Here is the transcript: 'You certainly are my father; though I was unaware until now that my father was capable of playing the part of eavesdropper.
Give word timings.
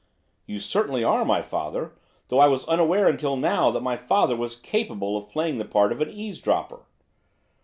'You 0.47 0.57
certainly 0.57 1.03
are 1.03 1.23
my 1.23 1.43
father; 1.43 1.93
though 2.29 2.39
I 2.39 2.47
was 2.47 2.65
unaware 2.65 3.07
until 3.07 3.35
now 3.35 3.69
that 3.69 3.81
my 3.83 3.95
father 3.95 4.35
was 4.35 4.55
capable 4.55 5.15
of 5.15 5.29
playing 5.29 5.59
the 5.59 5.63
part 5.63 5.91
of 5.91 6.01
eavesdropper. 6.01 6.87